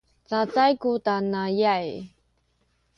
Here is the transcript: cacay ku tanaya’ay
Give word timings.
cacay 0.29 0.73
ku 0.81 0.91
tanaya’ay 1.05 1.87